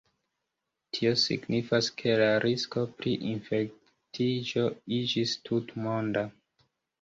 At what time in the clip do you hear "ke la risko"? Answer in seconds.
2.01-2.85